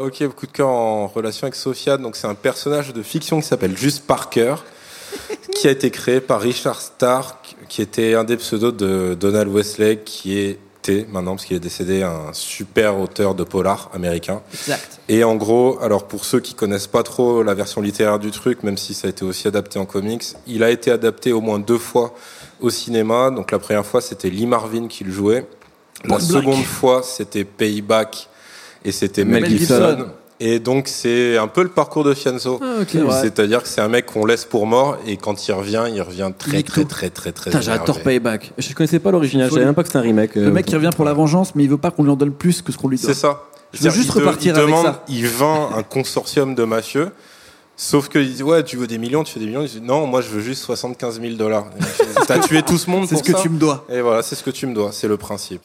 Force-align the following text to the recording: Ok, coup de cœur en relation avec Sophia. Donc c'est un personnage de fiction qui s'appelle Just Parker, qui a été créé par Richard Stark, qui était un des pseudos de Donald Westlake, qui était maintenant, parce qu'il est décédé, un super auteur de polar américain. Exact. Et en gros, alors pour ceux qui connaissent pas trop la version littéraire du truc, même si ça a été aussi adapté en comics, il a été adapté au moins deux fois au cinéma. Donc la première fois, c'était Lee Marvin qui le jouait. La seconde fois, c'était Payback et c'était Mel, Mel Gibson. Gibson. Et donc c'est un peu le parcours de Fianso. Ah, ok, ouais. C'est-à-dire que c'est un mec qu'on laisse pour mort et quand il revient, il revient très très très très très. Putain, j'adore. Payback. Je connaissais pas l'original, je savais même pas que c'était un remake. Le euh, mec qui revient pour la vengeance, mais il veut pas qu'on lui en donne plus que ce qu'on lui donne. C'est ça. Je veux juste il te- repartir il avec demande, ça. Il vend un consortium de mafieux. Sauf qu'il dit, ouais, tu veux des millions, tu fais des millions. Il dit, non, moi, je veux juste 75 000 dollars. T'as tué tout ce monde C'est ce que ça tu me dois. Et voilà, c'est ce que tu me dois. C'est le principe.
Ok, 0.00 0.26
coup 0.28 0.46
de 0.46 0.52
cœur 0.52 0.68
en 0.68 1.08
relation 1.08 1.44
avec 1.44 1.54
Sophia. 1.54 1.98
Donc 1.98 2.16
c'est 2.16 2.26
un 2.26 2.34
personnage 2.34 2.94
de 2.94 3.02
fiction 3.02 3.38
qui 3.38 3.46
s'appelle 3.46 3.76
Just 3.76 4.06
Parker, 4.06 4.54
qui 5.54 5.68
a 5.68 5.70
été 5.70 5.90
créé 5.90 6.22
par 6.22 6.40
Richard 6.40 6.80
Stark, 6.80 7.54
qui 7.68 7.82
était 7.82 8.14
un 8.14 8.24
des 8.24 8.38
pseudos 8.38 8.72
de 8.72 9.12
Donald 9.12 9.52
Westlake, 9.52 10.04
qui 10.06 10.38
était 10.38 11.06
maintenant, 11.10 11.32
parce 11.32 11.44
qu'il 11.44 11.58
est 11.58 11.60
décédé, 11.60 12.02
un 12.02 12.32
super 12.32 12.98
auteur 12.98 13.34
de 13.34 13.44
polar 13.44 13.90
américain. 13.92 14.40
Exact. 14.54 15.00
Et 15.10 15.22
en 15.22 15.36
gros, 15.36 15.78
alors 15.82 16.08
pour 16.08 16.24
ceux 16.24 16.40
qui 16.40 16.54
connaissent 16.54 16.86
pas 16.86 17.02
trop 17.02 17.42
la 17.42 17.52
version 17.52 17.82
littéraire 17.82 18.18
du 18.18 18.30
truc, 18.30 18.62
même 18.62 18.78
si 18.78 18.94
ça 18.94 19.06
a 19.06 19.10
été 19.10 19.26
aussi 19.26 19.48
adapté 19.48 19.78
en 19.78 19.84
comics, 19.84 20.24
il 20.46 20.64
a 20.64 20.70
été 20.70 20.90
adapté 20.90 21.34
au 21.34 21.42
moins 21.42 21.58
deux 21.58 21.76
fois 21.76 22.14
au 22.60 22.70
cinéma. 22.70 23.30
Donc 23.30 23.50
la 23.50 23.58
première 23.58 23.84
fois, 23.84 24.00
c'était 24.00 24.30
Lee 24.30 24.46
Marvin 24.46 24.88
qui 24.88 25.04
le 25.04 25.12
jouait. 25.12 25.46
La 26.04 26.20
seconde 26.20 26.64
fois, 26.64 27.02
c'était 27.02 27.44
Payback 27.44 28.30
et 28.84 28.92
c'était 28.92 29.24
Mel, 29.24 29.42
Mel 29.42 29.50
Gibson. 29.50 29.74
Gibson. 29.96 30.06
Et 30.42 30.58
donc 30.58 30.88
c'est 30.88 31.36
un 31.36 31.48
peu 31.48 31.62
le 31.62 31.68
parcours 31.68 32.02
de 32.02 32.14
Fianso. 32.14 32.58
Ah, 32.62 32.80
ok, 32.80 32.94
ouais. 32.94 33.20
C'est-à-dire 33.20 33.62
que 33.62 33.68
c'est 33.68 33.82
un 33.82 33.88
mec 33.88 34.06
qu'on 34.06 34.24
laisse 34.24 34.46
pour 34.46 34.66
mort 34.66 34.96
et 35.06 35.18
quand 35.18 35.46
il 35.46 35.52
revient, 35.52 35.84
il 35.94 36.00
revient 36.00 36.30
très 36.36 36.62
très 36.62 36.84
très 36.86 37.10
très 37.10 37.30
très. 37.32 37.50
Putain, 37.50 37.60
j'adore. 37.60 38.00
Payback. 38.00 38.52
Je 38.56 38.72
connaissais 38.72 39.00
pas 39.00 39.10
l'original, 39.10 39.48
je 39.50 39.54
savais 39.54 39.66
même 39.66 39.74
pas 39.74 39.82
que 39.82 39.88
c'était 39.88 39.98
un 39.98 40.02
remake. 40.02 40.34
Le 40.36 40.46
euh, 40.46 40.50
mec 40.50 40.64
qui 40.64 40.74
revient 40.74 40.90
pour 40.96 41.04
la 41.04 41.12
vengeance, 41.12 41.54
mais 41.54 41.64
il 41.64 41.68
veut 41.68 41.76
pas 41.76 41.90
qu'on 41.90 42.04
lui 42.04 42.10
en 42.10 42.16
donne 42.16 42.32
plus 42.32 42.62
que 42.62 42.72
ce 42.72 42.78
qu'on 42.78 42.88
lui 42.88 42.96
donne. 42.96 43.12
C'est 43.12 43.20
ça. 43.20 43.42
Je 43.74 43.82
veux 43.84 43.90
juste 43.90 44.08
il 44.08 44.14
te- 44.14 44.18
repartir 44.18 44.54
il 44.54 44.58
avec 44.58 44.66
demande, 44.70 44.86
ça. 44.86 45.04
Il 45.08 45.28
vend 45.28 45.70
un 45.76 45.82
consortium 45.82 46.54
de 46.54 46.64
mafieux. 46.64 47.10
Sauf 47.76 48.08
qu'il 48.10 48.34
dit, 48.34 48.42
ouais, 48.42 48.62
tu 48.62 48.76
veux 48.76 48.86
des 48.86 48.98
millions, 48.98 49.24
tu 49.24 49.32
fais 49.32 49.40
des 49.40 49.46
millions. 49.46 49.62
Il 49.62 49.68
dit, 49.68 49.80
non, 49.80 50.06
moi, 50.06 50.20
je 50.20 50.28
veux 50.28 50.40
juste 50.42 50.62
75 50.64 51.18
000 51.18 51.34
dollars. 51.36 51.64
T'as 52.26 52.38
tué 52.38 52.62
tout 52.62 52.76
ce 52.76 52.90
monde 52.90 53.06
C'est 53.08 53.16
ce 53.16 53.22
que 53.22 53.32
ça 53.32 53.38
tu 53.40 53.48
me 53.48 53.58
dois. 53.58 53.86
Et 53.90 54.02
voilà, 54.02 54.22
c'est 54.22 54.34
ce 54.34 54.42
que 54.42 54.50
tu 54.50 54.66
me 54.66 54.74
dois. 54.74 54.90
C'est 54.92 55.08
le 55.08 55.16
principe. 55.16 55.58